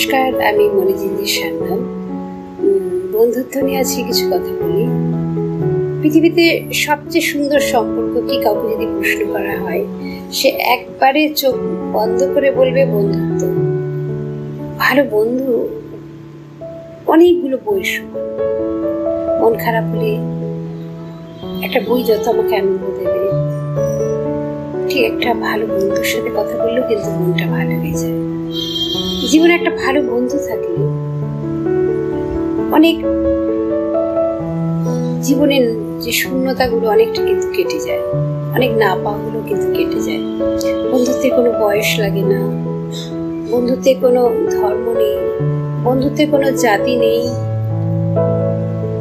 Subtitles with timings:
[0.00, 1.80] নমস্কার, আমি মনিজিন্দি সান্যাল।
[3.14, 4.84] বন্ধুত্ব নিয়ে আজকে কিছু কথা বলি।
[6.02, 6.44] পৃথিবীতে
[6.84, 9.82] সবচেয়ে সুন্দর সম্পর্ক কি কাউকে যদি প্রশ্ন করা হয়,
[10.32, 11.54] সে একবারে চোখ
[11.92, 13.42] বন্ধ করে বলবে বন্ধুত্ব।
[14.78, 15.68] ভালো বন্ধু
[17.06, 17.82] অনেকগুলো বই
[19.40, 20.12] মন খারাপ হলে
[21.66, 23.20] একটা বই যত আমাকে আনন্দ দেবে।
[24.88, 28.29] ঠিক একটা ভালো বন্ধুর সাথে কথা বললেও কিন্তু মনটা ভালো হয়ে যায়।
[29.30, 30.82] জীবনে একটা ভালো বন্ধু থাকলে
[32.72, 32.96] অনেক
[35.22, 35.64] জীবনের
[36.00, 37.98] যে শূন্যতাগুলো অনেকটা কিন্তু কেটে যায়।
[38.54, 40.22] অনেক না পাওয়াগুলো কিন্তু কেটে যায়।
[40.92, 42.40] বন্ধুত্বে কোনো বয়স লাগে না।
[43.50, 45.16] বন্ধুত্বে কোনো ধর্ম নেই।
[45.84, 47.28] বন্ধুত্বে কোনো জাতি নেই।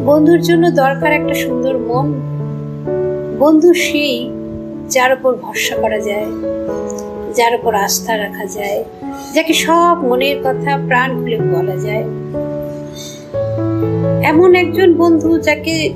[0.05, 2.08] বন্ধুর জন্য দরকার একটা সুন্দর মন।
[3.39, 4.30] বন্ধু সেই
[4.89, 6.25] যার উপর ভরসা করা যায়।
[7.35, 8.83] যার উপর আস্থা রাখা যায়,
[9.33, 12.03] যাকে সব মনের কথা প্রাণ খুলে বলা যায়।
[14.23, 15.94] এমন একজন বন্ধু যাকে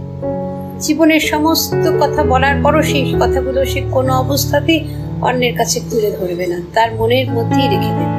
[0.79, 4.87] জীবনের সমস্ত কথা বলার পরও সেই কথাগুলো সে কোনো অবস্থাতেই
[5.21, 8.17] অন্যের কাছে তুলে ধরবে না। তার মনের মধ্যেই রেখে দেবে।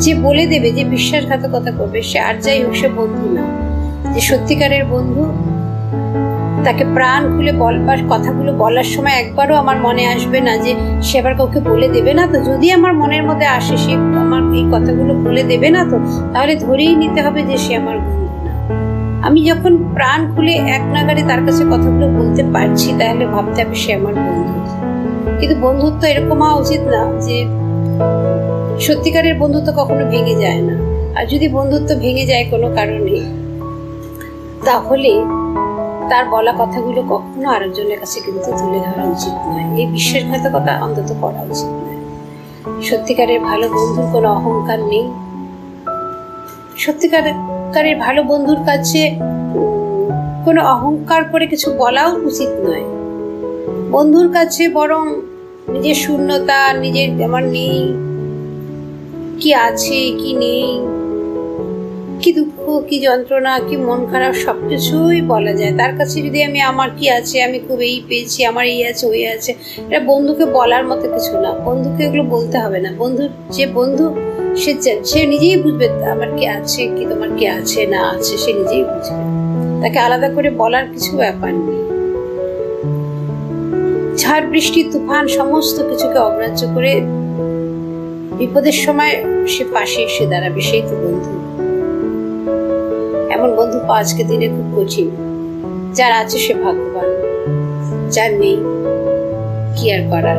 [0.00, 3.44] যে বলে দেবে, যে বিশ্বাসঘাতকতা করবে, সে আর যাই হোক সে বন্ধু না।
[4.14, 5.53] যে সত্যিকারের বন্ধু
[6.66, 10.72] তাকে প্রাণ খুলে বলবার, কথাগুলো বলার সময় একবারও আমার মনে আসবে না যে
[11.06, 13.92] সে আবার কাউকে বলে দেবে না তো। যদি আমার মনের মধ্যে আসে সে
[14.24, 15.96] আমার এই কথাগুলো বলে দেবে না তো,
[16.32, 17.96] তাহলে ধরেই নিতে হবে যে সে আমার
[19.26, 23.90] আমি যখন প্রাণ খুলে এক নাগারে তার কাছে কথাগুলো বলতে পারছি, তাহলে ভাবতে হবে সে
[23.98, 24.54] আমার বন্ধু।
[25.38, 27.36] কিন্তু বন্ধুত্ব এরকম হওয়া উচিত না যে
[28.86, 30.74] সত্যিকারের বন্ধুত্ব কখনো ভেঙে যায় না।
[31.16, 33.16] আর যদি বন্ধুত্ব ভেঙে যায় কোনো কারণে,
[34.68, 35.12] তাহলে
[36.10, 41.40] তার বলা কথাগুলো কখনো আরেকজনের কাছে কিন্তু তুলে ধরা উচিত নয়। এই বিশ্বাসঘাতকতা অন্তত করা
[41.50, 42.00] উচিত নয়।
[42.88, 45.04] সত্যিকারের ভালো বন্ধুর কোনো অহংকার নেই।
[46.84, 49.02] সত্যিকারের ভালো বন্ধুর কাছে
[50.44, 52.86] কোনো অহংকার করে কিছু বলাও উচিত নয়।
[53.94, 55.04] বন্ধুর কাছে বরং
[55.72, 57.80] নিজের শূন্যতা, নিজের আমার নেই,
[59.40, 60.66] কি আছে, কি নেই,
[62.22, 62.53] কি দুঃখ
[62.88, 67.06] কি যন্ত্রণা, কি মন খারাপ সব কিছুই বলা যায়। তার কাছে যদি আমি, আমার কি
[67.18, 69.50] আছে, আমি খুব এই পেয়েছি, আমার এই আছে, ওই আছে,
[69.88, 73.24] এটা বন্ধুকে বলার মতো কিছু না। বন্ধুকে এগুলো বলতে হবে না। বন্ধু,
[73.56, 74.06] যে বন্ধু
[74.62, 74.72] সে
[75.10, 79.22] সে নিজেই বুঝবে আমার কি আছে, কি তোমার কি আছে, না আছে, সে নিজেই বুঝবে।
[79.82, 81.80] তাকে আলাদা করে বলার কিছু ব্যাপার নেই।
[84.20, 86.92] ঝড়, বৃষ্টি, তুফান, সমস্ত কিছুকে অগ্রাহ্য করে
[88.38, 89.12] বিপদের সময়
[89.52, 91.33] সে পাশে এসে দাঁড়াবে, সেই তো বন্ধু।
[93.44, 95.08] এমন বন্ধু আজকে দিনে খুব কঠিন,
[95.98, 97.08] যার আছে সে ভাগ্যবান,
[98.14, 98.56] যার নেই
[99.76, 100.38] কি আর করার?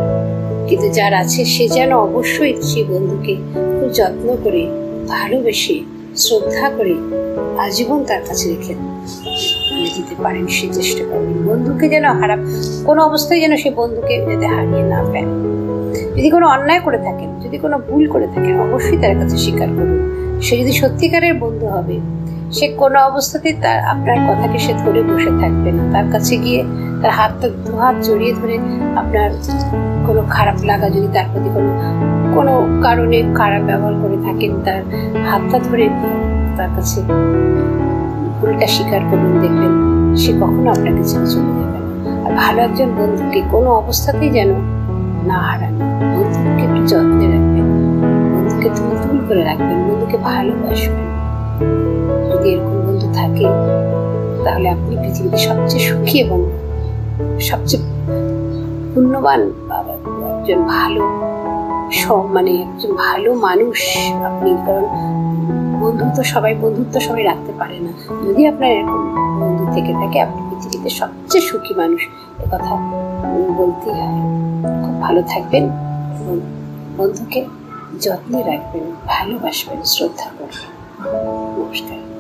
[0.67, 3.33] কিন্তু যার আছে সে যেন অবশ্যই সেই বন্ধুকে
[3.77, 4.63] খুব যত্ন করে,
[5.13, 5.77] ভালোবেসে,
[6.23, 6.93] শ্রদ্ধা করে
[7.66, 8.73] আজীবন তার কাছে রেখে
[9.95, 12.41] দিতে পারেন সে চেষ্টা করবেন বন্ধুকে যেন হারাপ
[12.87, 15.33] কোনো অবস্থায় যেন সে বন্ধুকে যাতে হারিয়ে না ফেলে।
[16.17, 19.99] যদি কোনো অন্যায় করে থাকেন, যদি কোনো ভুল করে থাকেন, অবশ্যই তার কাছে স্বীকার করুন।
[20.45, 21.97] সে যদি সত্যিকারের বন্ধু হবে
[22.51, 26.63] সে কোনো অবস্থাতেই তার আপনার কথাকে সে ধরে বসে থাকবে না। তার কাছে গিয়ে
[27.01, 28.56] তার হাতটা দু হাত জড়িয়ে ধরে
[28.95, 29.29] আপনার
[30.07, 31.69] কোনো খারাপ লাগা যদি তার প্রতি কোনো
[32.34, 34.81] কোনো কারণে খারাপ ব্যবহার করে থাকেন, তার
[35.29, 35.89] হাতটা ধরে
[36.57, 37.01] তার কাছে
[38.39, 39.72] ভুলটা স্বীকার করুন, দেখবেন
[40.16, 41.79] সে কখনো আপনাকে ছেড়ে চলে যাবে
[42.25, 44.50] আর ভালো একজন বন্ধুকে কোনো অবস্থাতেই যেন
[45.28, 45.73] না হারান।
[46.16, 47.66] বন্ধুকে একটু যত্নে রাখবেন।
[48.34, 51.25] বন্ধুকে তুল তুল করে রাখবেন। বন্ধুকে ভালোবাসবেন।
[52.29, 53.47] যদি এরকম বন্ধু থাকে,
[54.45, 56.39] তাহলে আপনি পৃথিবীতে সবচেয়ে সুখী এবং
[57.49, 57.83] সবচেয়ে
[58.91, 59.41] পুণ্যবান
[60.33, 61.01] একজন ভালো
[62.35, 63.79] মানে একজন ভালো মানুষ
[64.29, 64.85] আপনি, কারণ
[65.81, 67.91] বন্ধুত্ব সবাই বন্ধুত্ব সবাই রাখতে পারে না।
[68.25, 69.01] যদি আপনার এরকম
[69.41, 72.01] বন্ধু থেকে থাকে, আপনি পৃথিবীতে সবচেয়ে সুখী মানুষ
[72.51, 72.73] কথা
[73.58, 74.22] বলতেই হয়।
[74.84, 75.66] খুব ভালো থাকবেন
[76.19, 76.35] এবং
[76.97, 77.41] বন্ধুকে
[78.03, 82.15] যত্নে রাখবেন, ভালোবাসবেন, শ্রদ্ধা করবেন। をしています。